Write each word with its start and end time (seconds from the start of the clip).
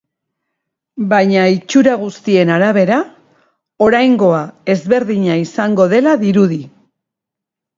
Baina 1.11 1.43
itxura 1.55 1.93
guztien 2.05 2.51
arabera, 2.55 2.97
oraingoa 3.89 4.41
ezberdina 4.77 5.37
izango 5.43 5.87
dela 5.93 6.17
dirudi. 6.25 6.61